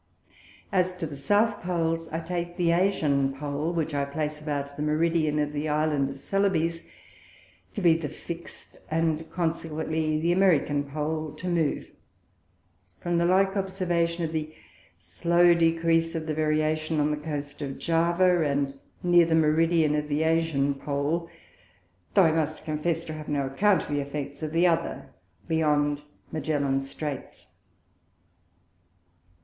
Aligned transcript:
As 0.71 0.93
to 0.93 1.05
the 1.05 1.15
South 1.15 1.61
Poles, 1.61 2.07
I 2.11 2.21
take 2.21 2.57
the 2.57 2.71
Asian 2.71 3.35
Pole, 3.35 3.71
which 3.71 3.93
I 3.93 4.03
place 4.03 4.41
about 4.41 4.75
the 4.75 4.81
Meridian 4.81 5.37
of 5.37 5.53
the 5.53 5.69
Island 5.69 6.17
Celebes 6.17 6.81
to 7.75 7.81
be 7.81 7.93
the 7.93 8.09
fixt, 8.09 8.77
and 8.89 9.29
consequently 9.29 10.19
the 10.19 10.31
American 10.31 10.85
Pole 10.85 11.33
to 11.35 11.47
move; 11.47 11.91
from 12.99 13.19
the 13.19 13.25
like 13.27 13.55
Observation 13.55 14.23
of 14.25 14.31
the 14.31 14.51
slow 14.97 15.53
Decrease 15.53 16.15
of 16.15 16.25
the 16.25 16.33
Variation 16.33 16.99
on 16.99 17.11
the 17.11 17.17
Coast 17.17 17.61
of 17.61 17.77
Java, 17.77 18.41
and 18.43 18.73
near 19.03 19.27
the 19.27 19.35
Meridian 19.35 19.93
of 19.93 20.07
the 20.09 20.23
Asian 20.23 20.73
Pole; 20.73 21.29
though 22.15 22.23
I 22.23 22.31
must 22.31 22.65
confess 22.65 23.03
to 23.03 23.13
have 23.13 23.29
no 23.29 23.45
account 23.45 23.83
of 23.83 23.89
the 23.89 24.01
effects 24.01 24.41
of 24.41 24.51
the 24.51 24.65
other 24.65 25.09
beyond 25.47 26.01
Magellan's 26.31 26.89
Streights. 26.91 27.49